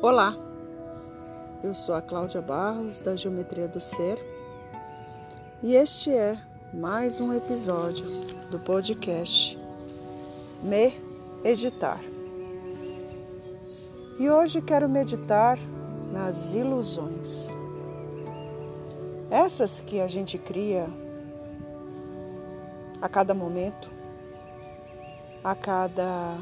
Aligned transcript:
Olá, 0.00 0.32
eu 1.60 1.74
sou 1.74 1.92
a 1.92 2.00
Cláudia 2.00 2.40
Barros 2.40 3.00
da 3.00 3.16
Geometria 3.16 3.66
do 3.66 3.80
Ser 3.80 4.16
e 5.60 5.74
este 5.74 6.12
é 6.12 6.38
mais 6.72 7.20
um 7.20 7.36
episódio 7.36 8.06
do 8.48 8.60
podcast 8.60 9.58
Me 10.62 10.94
Editar. 11.42 11.98
E 14.20 14.30
hoje 14.30 14.62
quero 14.62 14.88
meditar 14.88 15.58
nas 16.12 16.54
ilusões. 16.54 17.48
Essas 19.32 19.80
que 19.80 20.00
a 20.00 20.06
gente 20.06 20.38
cria 20.38 20.86
a 23.02 23.08
cada 23.08 23.34
momento, 23.34 23.90
a 25.42 25.56
cada 25.56 26.38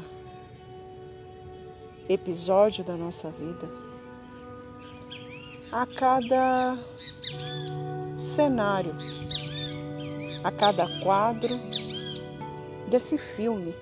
episódio 2.09 2.83
da 2.83 2.95
nossa 2.95 3.29
vida, 3.29 3.69
a 5.71 5.85
cada 5.85 6.77
cenário, 8.17 8.95
a 10.43 10.51
cada 10.51 10.87
quadro 11.01 11.53
desse 12.89 13.17
filme 13.17 13.75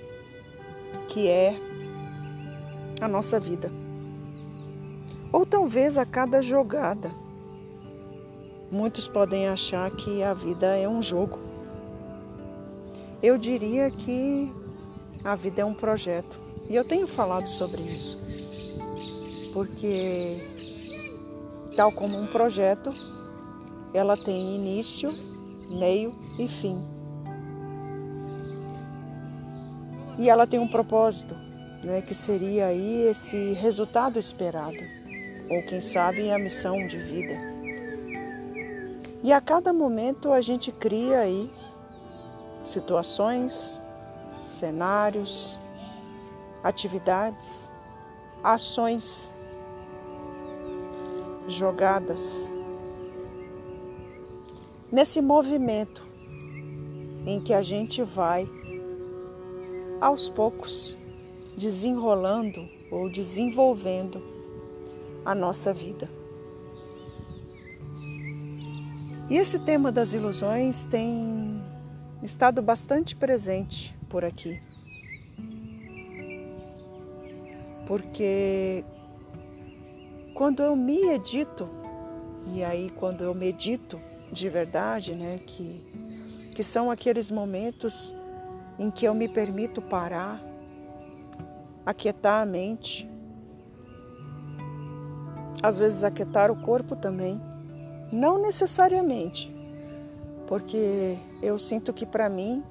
que 1.09 1.27
é 1.27 1.55
a 2.99 3.07
nossa 3.07 3.39
vida. 3.39 3.71
Ou 5.31 5.45
talvez 5.45 5.98
a 5.98 6.05
cada 6.05 6.41
jogada. 6.41 7.12
Muitos 8.71 9.07
podem 9.07 9.48
achar 9.48 9.91
que 9.91 10.23
a 10.23 10.34
vida 10.34 10.76
é 10.76 10.87
um 10.89 11.01
jogo. 11.03 11.39
Eu 13.21 13.37
diria 13.37 13.91
que 13.91 14.51
a 15.23 15.35
vida 15.35 15.62
é 15.62 15.65
um 15.65 15.73
projeto. 15.73 16.45
E 16.70 16.76
eu 16.76 16.84
tenho 16.84 17.05
falado 17.08 17.48
sobre 17.48 17.82
isso, 17.84 18.20
porque, 19.54 20.38
tal 21.76 21.91
como 21.91 22.18
um 22.18 22.26
projeto, 22.26 22.90
ela 23.94 24.18
tem 24.18 24.55
início, 24.55 25.13
meio 25.70 26.16
e 26.40 26.48
fim. 26.48 26.84
E 30.18 30.30
ela 30.30 30.48
tem 30.48 30.60
um 30.60 30.68
propósito, 30.68 31.35
né, 31.84 32.02
que 32.02 32.16
seria 32.16 32.68
aí 32.68 33.04
esse 33.04 33.54
resultado 33.54 34.18
esperado, 34.18 34.79
ou 35.50 35.62
quem 35.63 35.82
sabe 35.82 36.32
a 36.32 36.40
missão 36.40 36.88
de 36.88 36.98
vida. 36.98 37.38
E 39.22 39.32
a 39.32 39.41
cada 39.41 39.72
momento 39.74 40.32
a 40.32 40.41
gente 40.41 40.72
cria 40.72 41.20
aí 41.20 41.50
situações, 42.63 43.82
cenários, 44.48 45.60
atividades, 46.66 47.71
ações, 48.44 49.32
jogadas. 51.48 52.52
Nesse 54.91 55.22
movimento 55.22 56.02
em 57.24 57.40
que 57.40 57.54
a 57.54 57.62
gente 57.62 58.02
vai 58.02 58.49
aos 60.02 60.27
poucos 60.27 60.98
desenrolando 61.55 62.68
ou 62.91 63.12
desenvolvendo 63.12 64.19
a 65.24 65.35
nossa 65.35 65.72
vida. 65.72 66.09
E 69.29 69.38
esse 69.38 69.59
tema 69.59 69.91
das 69.91 70.13
ilusões 70.13 70.84
tem 70.85 71.62
estado 72.24 72.59
bastante 72.59 73.16
presente 73.16 73.94
por 74.09 74.25
aqui 74.25 74.75
porque 77.86 78.84
quando 80.34 80.62
eu 80.63 80.75
me 80.75 81.09
edito, 81.09 81.69
e 82.53 82.63
aí 82.63 82.90
quando 82.91 83.23
eu 83.23 83.34
medito 83.34 84.00
de 84.31 84.50
verdade, 84.50 85.13
né, 85.16 85.40
que, 85.46 86.50
que 86.53 86.63
são 86.63 86.91
aqueles 86.91 87.31
momentos 87.31 88.13
em 88.78 88.91
que 88.91 89.06
eu 89.06 89.13
me 89.13 89.28
permito 89.28 89.81
parar, 89.81 90.41
aquietar 91.85 92.41
a 92.41 92.45
mente, 92.45 93.09
às 95.62 95.78
vezes 95.78 96.03
aquietar 96.03 96.51
o 96.51 96.62
corpo 96.62 96.95
também, 96.95 97.40
não 98.12 98.41
necessariamente, 98.41 99.53
porque 100.47 101.18
eu 101.41 101.57
sinto 101.57 101.94
que 101.94 102.06
para 102.06 102.29
mim 102.29 102.63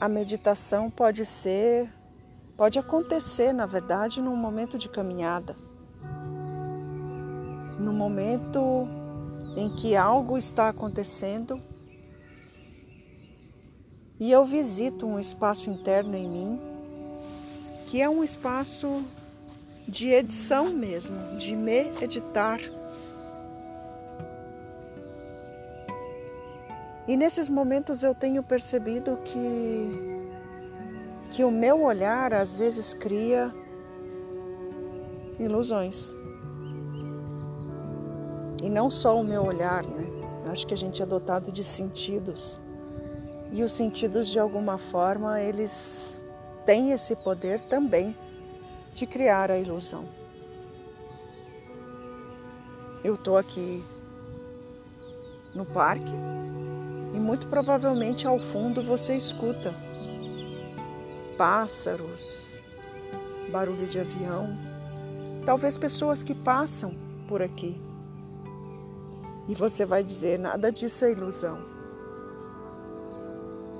a 0.00 0.08
meditação 0.08 0.90
pode 0.90 1.24
ser 1.24 1.88
Pode 2.56 2.78
acontecer, 2.78 3.52
na 3.52 3.66
verdade, 3.66 4.20
num 4.20 4.36
momento 4.36 4.78
de 4.78 4.88
caminhada, 4.88 5.56
no 7.80 7.92
momento 7.92 8.86
em 9.56 9.68
que 9.70 9.96
algo 9.96 10.38
está 10.38 10.68
acontecendo 10.68 11.60
e 14.20 14.30
eu 14.30 14.44
visito 14.44 15.04
um 15.04 15.18
espaço 15.18 15.68
interno 15.68 16.16
em 16.16 16.28
mim, 16.28 16.60
que 17.88 18.00
é 18.00 18.08
um 18.08 18.22
espaço 18.22 19.02
de 19.88 20.10
edição 20.10 20.70
mesmo, 20.70 21.36
de 21.36 21.56
me 21.56 22.00
editar. 22.00 22.60
E 27.08 27.16
nesses 27.16 27.48
momentos 27.48 28.04
eu 28.04 28.14
tenho 28.14 28.42
percebido 28.44 29.18
que 29.24 30.13
que 31.34 31.42
o 31.42 31.50
meu 31.50 31.82
olhar 31.82 32.32
às 32.32 32.54
vezes 32.54 32.94
cria 32.94 33.52
ilusões. 35.36 36.14
E 38.62 38.70
não 38.70 38.88
só 38.88 39.18
o 39.18 39.24
meu 39.24 39.44
olhar, 39.44 39.84
né? 39.84 40.06
Acho 40.48 40.64
que 40.64 40.72
a 40.72 40.76
gente 40.76 41.02
é 41.02 41.06
dotado 41.06 41.50
de 41.50 41.64
sentidos. 41.64 42.60
E 43.50 43.64
os 43.64 43.72
sentidos, 43.72 44.28
de 44.28 44.38
alguma 44.38 44.78
forma, 44.78 45.40
eles 45.40 46.22
têm 46.64 46.92
esse 46.92 47.16
poder 47.16 47.60
também 47.62 48.16
de 48.94 49.04
criar 49.04 49.50
a 49.50 49.58
ilusão. 49.58 50.04
Eu 53.02 53.16
estou 53.16 53.36
aqui 53.36 53.82
no 55.52 55.66
parque 55.66 56.14
e 57.12 57.18
muito 57.18 57.48
provavelmente 57.48 58.24
ao 58.24 58.38
fundo 58.38 58.84
você 58.84 59.16
escuta 59.16 59.74
pássaros, 61.36 62.62
barulho 63.50 63.86
de 63.86 64.00
avião, 64.00 64.56
talvez 65.44 65.76
pessoas 65.76 66.22
que 66.22 66.34
passam 66.34 66.94
por 67.28 67.42
aqui. 67.42 67.80
E 69.48 69.54
você 69.54 69.84
vai 69.84 70.02
dizer: 70.02 70.38
nada 70.38 70.72
disso 70.72 71.04
é 71.04 71.12
ilusão. 71.12 71.58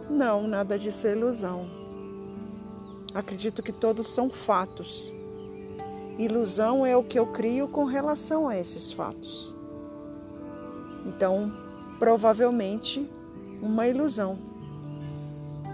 Não, 0.09 0.47
nada 0.47 0.79
disso 0.79 1.07
é 1.07 1.13
ilusão. 1.13 1.67
Acredito 3.15 3.63
que 3.63 3.73
todos 3.73 4.09
são 4.09 4.29
fatos. 4.29 5.15
Ilusão 6.19 6.85
é 6.85 6.97
o 6.97 7.03
que 7.03 7.19
eu 7.19 7.27
crio 7.27 7.67
com 7.69 7.85
relação 7.85 8.49
a 8.49 8.57
esses 8.57 8.93
fatos. 8.93 9.57
Então, 11.07 11.53
provavelmente, 11.99 13.09
uma 13.63 13.89
ilusão 13.89 14.39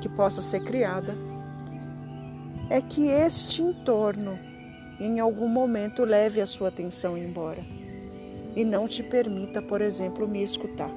que 0.00 0.08
possa 0.16 0.41
ser 0.41 0.60
criada 0.60 1.29
é 2.70 2.81
que 2.81 3.08
este 3.08 3.60
entorno 3.60 4.38
em 5.00 5.19
algum 5.19 5.48
momento 5.48 6.04
leve 6.04 6.41
a 6.41 6.47
sua 6.47 6.69
atenção 6.69 7.19
embora 7.19 7.64
e 8.54 8.64
não 8.64 8.86
te 8.86 9.03
permita, 9.03 9.60
por 9.60 9.81
exemplo, 9.81 10.28
me 10.28 10.41
escutar. 10.42 10.91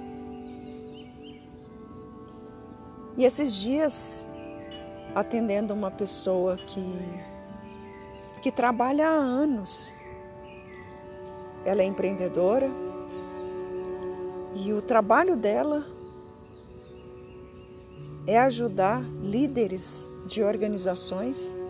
E 3.18 3.25
esses 3.25 3.56
dias, 3.56 4.25
atendendo 5.15 5.74
uma 5.74 5.89
pessoa 5.89 6.57
que, 6.57 6.86
que 8.44 8.51
trabalha 8.51 9.07
há 9.07 9.15
anos, 9.15 9.92
ela 11.65 11.81
é 11.81 11.86
empreendedora 11.86 12.68
e 14.56 14.71
o 14.74 14.81
trabalho 14.81 15.36
dela 15.36 15.88
é 18.27 18.38
ajudar 18.38 19.01
líderes 19.21 20.07
de 20.27 20.44
organizações 20.44 21.62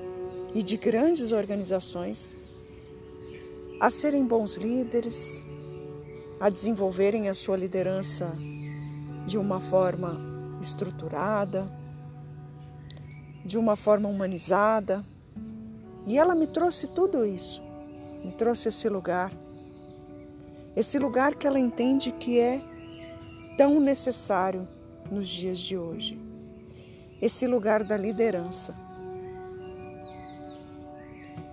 e 0.53 0.61
de 0.61 0.77
grandes 0.77 1.31
organizações 1.31 2.31
a 3.79 3.89
serem 3.89 4.25
bons 4.25 4.55
líderes, 4.55 5.41
a 6.39 6.49
desenvolverem 6.49 7.27
a 7.27 7.33
sua 7.33 7.57
liderança 7.57 8.33
de 9.27 9.37
uma 9.37 9.59
forma 9.59 10.19
estruturada, 10.61 11.65
de 13.43 13.57
uma 13.57 13.75
forma 13.75 14.07
humanizada. 14.07 15.03
E 16.05 16.17
ela 16.17 16.35
me 16.35 16.47
trouxe 16.47 16.87
tudo 16.87 17.25
isso, 17.25 17.61
me 18.23 18.31
trouxe 18.31 18.69
esse 18.69 18.87
lugar, 18.87 19.31
esse 20.75 20.99
lugar 20.99 21.35
que 21.35 21.47
ela 21.47 21.59
entende 21.59 22.11
que 22.11 22.39
é 22.39 22.61
tão 23.57 23.79
necessário 23.79 24.67
nos 25.11 25.27
dias 25.27 25.59
de 25.59 25.77
hoje, 25.77 26.19
esse 27.21 27.47
lugar 27.47 27.83
da 27.83 27.97
liderança 27.97 28.75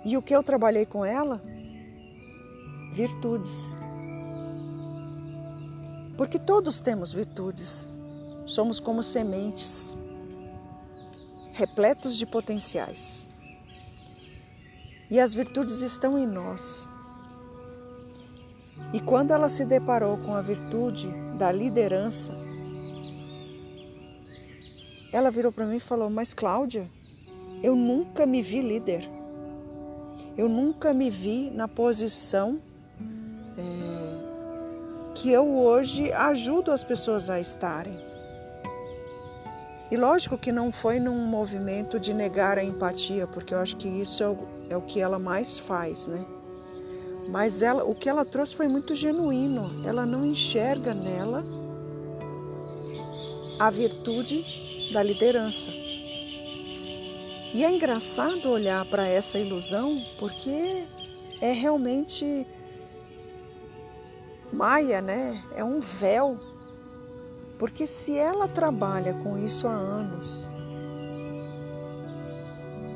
e 0.05 0.17
o 0.17 0.23
que 0.23 0.35
eu 0.35 0.43
trabalhei 0.43 0.87
com 0.87 1.05
ela 1.05 1.41
virtudes. 2.93 3.77
Porque 6.17 6.39
todos 6.39 6.81
temos 6.81 7.13
virtudes, 7.13 7.89
somos 8.45 8.79
como 8.79 9.03
sementes, 9.03 9.97
repletos 11.53 12.17
de 12.17 12.27
potenciais. 12.27 13.27
E 15.11 15.19
as 15.19 15.35
virtudes 15.35 15.81
estão 15.81 16.19
em 16.19 16.27
nós. 16.27 16.89
E 18.93 19.01
quando 19.01 19.31
ela 19.31 19.49
se 19.49 19.65
deparou 19.65 20.19
com 20.19 20.35
a 20.35 20.43
virtude 20.43 21.09
da 21.39 21.51
liderança, 21.51 22.37
ela 25.13 25.31
virou 25.31 25.53
para 25.53 25.67
mim 25.67 25.77
e 25.77 25.81
falou: 25.81 26.11
Mas 26.11 26.35
Cláudia, 26.35 26.89
eu 27.63 27.75
nunca 27.75 28.27
me 28.27 28.43
vi 28.43 28.61
líder. 28.61 29.20
Eu 30.37 30.49
nunca 30.49 30.93
me 30.93 31.11
vi 31.11 31.51
na 31.51 31.69
posição 31.69 32.61
é, 33.59 35.13
que 35.15 35.31
eu 35.31 35.57
hoje 35.57 36.13
ajudo 36.13 36.73
as 36.73 36.85
pessoas 36.85 37.29
a 37.29 37.41
estarem. 37.41 37.99
E 39.91 39.97
lógico 39.97 40.39
que 40.39 40.53
não 40.53 40.71
foi 40.71 41.01
num 41.01 41.27
movimento 41.27 41.99
de 41.99 42.15
negar 42.15 42.59
a 42.59 42.65
empatia, 42.65 43.27
porque 43.27 43.53
eu 43.53 43.59
acho 43.59 43.77
que 43.77 43.89
isso 43.89 44.23
é 44.23 44.29
o, 44.29 44.39
é 44.71 44.77
o 44.77 44.83
que 44.83 45.01
ela 45.01 45.19
mais 45.19 45.59
faz, 45.59 46.07
né? 46.07 46.25
Mas 47.29 47.61
ela, 47.61 47.85
o 47.85 47.95
que 47.95 48.09
ela 48.09 48.25
trouxe 48.25 48.55
foi 48.55 48.69
muito 48.69 48.95
genuíno. 48.95 49.85
Ela 49.87 50.07
não 50.07 50.25
enxerga 50.25 50.95
nela 50.95 51.45
a 53.59 53.69
virtude 53.69 54.91
da 54.93 55.03
liderança. 55.03 55.71
E 57.53 57.65
é 57.65 57.71
engraçado 57.71 58.49
olhar 58.49 58.85
para 58.85 59.09
essa 59.09 59.39
ilusão, 59.39 60.01
porque 60.19 60.85
é 61.41 61.51
realmente 61.51 62.47
maia, 64.53 65.01
né? 65.01 65.43
É 65.57 65.65
um 65.65 65.81
véu. 65.81 66.39
Porque 67.59 67.87
se 67.87 68.17
ela 68.17 68.47
trabalha 68.47 69.15
com 69.15 69.37
isso 69.37 69.67
há 69.67 69.73
anos, 69.73 70.49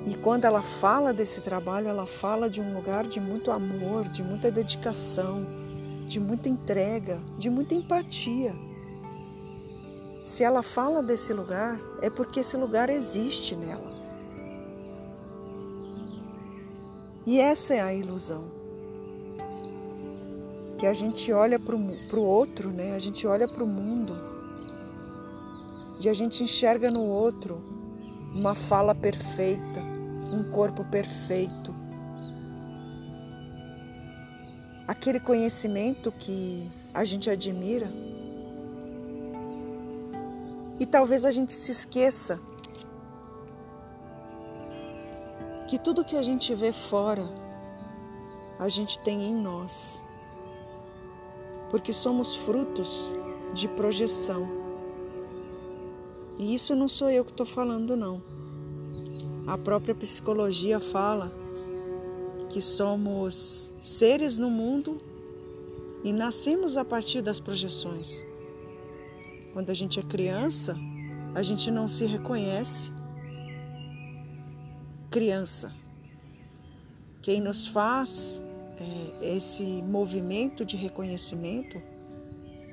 e 0.06 0.14
quando 0.14 0.44
ela 0.44 0.62
fala 0.62 1.12
desse 1.12 1.40
trabalho, 1.40 1.88
ela 1.88 2.06
fala 2.06 2.48
de 2.48 2.60
um 2.60 2.74
lugar 2.74 3.04
de 3.04 3.18
muito 3.18 3.50
amor, 3.50 4.06
de 4.08 4.22
muita 4.22 4.50
dedicação, 4.50 5.44
de 6.06 6.20
muita 6.20 6.48
entrega, 6.48 7.18
de 7.38 7.48
muita 7.50 7.74
empatia. 7.74 8.54
Se 10.22 10.44
ela 10.44 10.62
fala 10.62 11.02
desse 11.02 11.32
lugar, 11.32 11.80
é 12.00 12.08
porque 12.08 12.40
esse 12.40 12.56
lugar 12.56 12.88
existe 12.88 13.56
nela. 13.56 14.03
E 17.26 17.40
essa 17.40 17.74
é 17.74 17.80
a 17.80 17.94
ilusão. 17.94 18.44
Que 20.78 20.86
a 20.86 20.92
gente 20.92 21.32
olha 21.32 21.58
para 21.58 21.74
o 21.74 22.22
outro, 22.22 22.70
né? 22.70 22.94
a 22.94 22.98
gente 22.98 23.26
olha 23.26 23.48
para 23.48 23.64
o 23.64 23.66
mundo 23.66 24.14
e 26.04 26.08
a 26.08 26.12
gente 26.12 26.42
enxerga 26.42 26.90
no 26.90 27.02
outro 27.02 27.62
uma 28.34 28.54
fala 28.54 28.94
perfeita, 28.94 29.80
um 30.32 30.50
corpo 30.52 30.84
perfeito, 30.90 31.74
aquele 34.86 35.18
conhecimento 35.18 36.12
que 36.12 36.70
a 36.92 37.04
gente 37.04 37.30
admira. 37.30 37.88
E 40.78 40.84
talvez 40.84 41.24
a 41.24 41.30
gente 41.30 41.54
se 41.54 41.70
esqueça 41.70 42.38
que 45.66 45.78
tudo 45.78 46.04
que 46.04 46.16
a 46.16 46.22
gente 46.22 46.54
vê 46.54 46.72
fora, 46.72 47.28
a 48.58 48.68
gente 48.68 48.98
tem 48.98 49.24
em 49.24 49.34
nós. 49.34 50.02
Porque 51.70 51.92
somos 51.92 52.36
frutos 52.36 53.14
de 53.52 53.66
projeção. 53.68 54.48
E 56.38 56.54
isso 56.54 56.74
não 56.74 56.88
sou 56.88 57.08
eu 57.10 57.24
que 57.24 57.30
estou 57.30 57.46
falando, 57.46 57.96
não. 57.96 58.22
A 59.46 59.58
própria 59.58 59.94
psicologia 59.94 60.78
fala 60.80 61.32
que 62.48 62.60
somos 62.60 63.72
seres 63.80 64.38
no 64.38 64.50
mundo 64.50 64.98
e 66.04 66.12
nascemos 66.12 66.76
a 66.76 66.84
partir 66.84 67.20
das 67.22 67.40
projeções. 67.40 68.24
Quando 69.52 69.70
a 69.70 69.74
gente 69.74 69.98
é 69.98 70.02
criança, 70.02 70.76
a 71.34 71.42
gente 71.42 71.70
não 71.70 71.88
se 71.88 72.04
reconhece 72.06 72.92
criança. 75.14 75.72
Quem 77.22 77.40
nos 77.40 77.68
faz 77.68 78.42
é, 79.22 79.36
esse 79.36 79.62
movimento 79.62 80.64
de 80.64 80.76
reconhecimento 80.76 81.80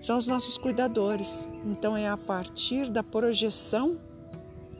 são 0.01 0.17
os 0.17 0.25
nossos 0.25 0.57
cuidadores. 0.57 1.47
Então 1.63 1.95
é 1.95 2.07
a 2.07 2.17
partir 2.17 2.89
da 2.89 3.03
projeção 3.03 3.99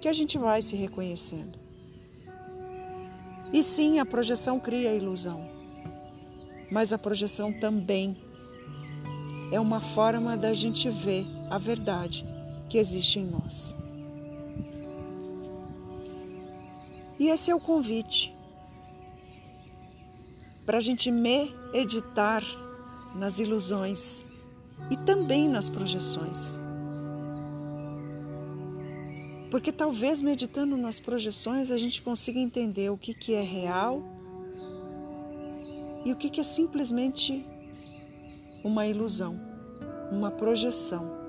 que 0.02 0.08
a 0.08 0.14
gente 0.14 0.40
vai 0.40 0.64
se 0.64 0.76
reconhecendo. 0.76 1.60
E 3.54 3.62
sim, 3.62 4.00
a 4.00 4.08
projeção 4.08 4.60
cria 4.60 4.96
ilusão, 4.96 5.48
mas 6.72 6.92
a 6.92 6.98
projeção 6.98 7.54
também 7.54 8.18
é 9.52 9.60
uma 9.60 9.80
forma 9.80 10.36
da 10.36 10.52
gente 10.52 10.90
ver 10.90 11.28
a 11.48 11.60
verdade 11.60 12.26
que 12.68 12.80
existe 12.80 13.20
em 13.20 13.28
nós. 13.28 13.76
E 17.22 17.30
esse 17.30 17.52
é 17.52 17.56
o 17.56 17.60
convite 17.60 18.36
para 20.66 20.80
a 20.80 20.82
gente 20.82 21.12
meditar 21.12 22.44
nas 23.14 23.38
ilusões 23.38 24.26
e 24.90 24.98
também 24.98 25.48
nas 25.48 25.70
projeções. 25.70 26.60
Porque 29.52 29.72
talvez 29.72 30.20
meditando 30.20 30.76
nas 30.76 31.00
projeções 31.00 31.70
a 31.70 31.78
gente 31.78 32.02
consiga 32.02 32.40
entender 32.40 32.90
o 32.90 32.98
que, 32.98 33.14
que 33.14 33.36
é 33.36 33.44
real 33.44 34.02
e 36.04 36.12
o 36.12 36.16
que, 36.16 36.28
que 36.28 36.40
é 36.40 36.44
simplesmente 36.44 37.46
uma 38.64 38.88
ilusão, 38.88 39.40
uma 40.12 40.32
projeção. 40.32 41.22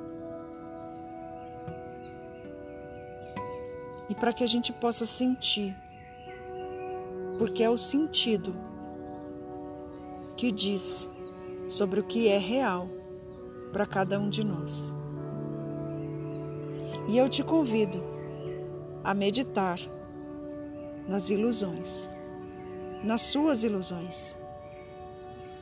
e 4.13 4.15
para 4.15 4.31
que 4.31 4.45
a 4.45 4.47
gente 4.47 4.75
possa 4.75 5.07
sentir, 5.07 5.75
porque 7.43 7.65
é 7.65 7.69
o 7.69 7.77
sentido 7.77 8.55
que 10.37 10.53
diz 10.53 11.11
sobre 11.67 11.99
o 11.99 12.05
que 12.05 12.29
é 12.29 12.39
real 12.39 12.89
para 13.73 13.85
cada 13.85 14.17
um 14.17 14.31
de 14.31 14.45
nós. 14.45 14.95
E 17.09 17.19
eu 17.19 17.29
te 17.29 17.43
convido 17.43 18.01
a 19.03 19.13
meditar 19.13 19.81
nas 21.09 21.31
ilusões, 21.31 22.09
nas 23.03 23.23
suas 23.23 23.65
ilusões, 23.65 24.39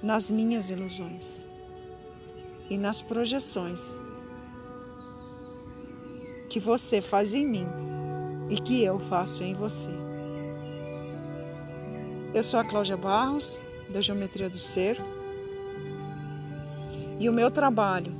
nas 0.03 0.31
minhas 0.31 0.69
ilusões 0.69 1.49
e 2.69 2.77
nas 2.77 3.01
projeções 3.01 3.99
que 6.51 6.61
você 6.61 7.01
faz 7.01 7.33
em 7.33 7.49
mim 7.49 7.67
e 8.51 8.57
que 8.57 8.85
eu 8.85 8.99
faço 8.99 9.43
em 9.43 9.55
você. 9.55 10.00
Eu 12.33 12.45
sou 12.45 12.61
a 12.61 12.65
Cláudia 12.65 12.97
Barros, 12.97 13.61
da 13.93 14.01
Geometria 14.01 14.49
do 14.49 14.59
Ser, 14.59 14.97
e 17.19 17.29
o 17.29 17.33
meu 17.33 17.51
trabalho 17.51 18.13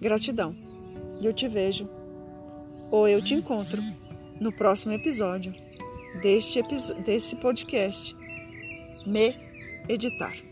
Gratidão. 0.00 0.56
Eu 1.22 1.32
te 1.32 1.46
vejo 1.46 1.88
ou 2.90 3.06
eu 3.06 3.22
te 3.22 3.34
encontro 3.34 3.80
no 4.40 4.50
próximo 4.50 4.94
episódio 4.94 5.54
deste, 6.20 6.60
desse 7.04 7.36
podcast 7.36 8.16
Me 9.06 9.32
Editar. 9.88 10.51